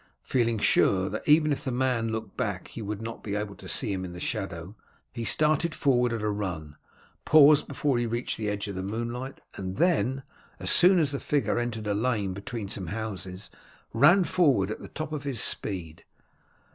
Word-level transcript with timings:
Feeling 0.23 0.57
sure 0.57 1.09
that 1.09 1.29
even 1.29 1.51
if 1.51 1.63
the 1.63 1.69
man 1.71 2.11
looked 2.11 2.35
back 2.35 2.69
he 2.69 2.81
would 2.81 3.03
not 3.03 3.21
be 3.21 3.35
able 3.35 3.53
to 3.53 3.67
see 3.69 3.93
him 3.93 4.03
in 4.03 4.13
the 4.13 4.19
shadow, 4.19 4.73
he 5.13 5.23
started 5.23 5.75
forward 5.75 6.11
at 6.11 6.23
a 6.23 6.29
run, 6.31 6.75
paused 7.23 7.67
before 7.67 7.99
he 7.99 8.07
reached 8.07 8.35
the 8.35 8.49
edge 8.49 8.67
of 8.67 8.73
the 8.73 8.81
moonlight, 8.81 9.39
and 9.57 9.77
then, 9.77 10.23
as 10.59 10.71
soon 10.71 10.97
as 10.97 11.11
the 11.11 11.19
figure 11.19 11.59
entered 11.59 11.85
a 11.85 11.93
lane 11.93 12.33
between 12.33 12.67
some 12.67 12.87
houses, 12.87 13.51
ran 13.93 14.23
forward 14.23 14.71
at 14.71 14.79
the 14.79 14.87
top 14.87 15.11
of 15.11 15.21
his 15.23 15.39
speed. 15.39 16.03